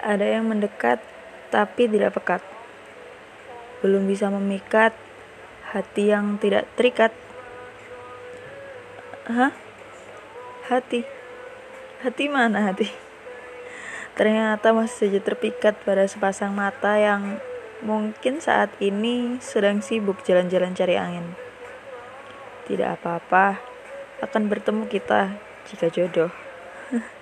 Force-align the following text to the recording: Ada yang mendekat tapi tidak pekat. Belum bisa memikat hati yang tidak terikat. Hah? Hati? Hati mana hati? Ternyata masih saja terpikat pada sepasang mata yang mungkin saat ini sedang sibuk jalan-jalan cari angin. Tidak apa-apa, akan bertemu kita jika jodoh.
Ada 0.00 0.40
yang 0.40 0.48
mendekat 0.48 1.04
tapi 1.52 1.84
tidak 1.84 2.16
pekat. 2.16 2.40
Belum 3.84 4.08
bisa 4.08 4.32
memikat 4.32 4.96
hati 5.70 6.08
yang 6.08 6.40
tidak 6.40 6.66
terikat. 6.74 7.12
Hah? 9.28 9.52
Hati? 10.72 11.04
Hati 12.00 12.24
mana 12.32 12.72
hati? 12.72 12.88
Ternyata 14.16 14.72
masih 14.72 15.08
saja 15.08 15.20
terpikat 15.20 15.78
pada 15.84 16.08
sepasang 16.08 16.56
mata 16.56 16.96
yang 16.96 17.38
mungkin 17.84 18.40
saat 18.40 18.72
ini 18.80 19.38
sedang 19.40 19.84
sibuk 19.84 20.24
jalan-jalan 20.24 20.72
cari 20.72 20.96
angin. 20.96 21.36
Tidak 22.68 23.00
apa-apa, 23.00 23.60
akan 24.20 24.48
bertemu 24.48 24.84
kita 24.88 25.36
jika 25.68 25.88
jodoh. 25.92 26.32